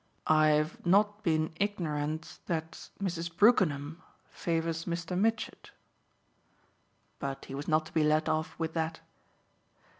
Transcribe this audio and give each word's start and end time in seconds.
"I've 0.25 0.83
not 0.83 1.21
been 1.21 1.51
ignorant 1.57 2.39
that 2.47 2.89
Mrs. 2.99 3.29
Brookenham 3.37 4.01
favours 4.31 4.85
Mr. 4.85 5.15
Mitchett." 5.15 5.69
But 7.19 7.45
he 7.45 7.53
was 7.53 7.67
not 7.67 7.85
to 7.85 7.93
be 7.93 8.03
let 8.03 8.27
off 8.27 8.57
with 8.57 8.73
that. 8.73 9.01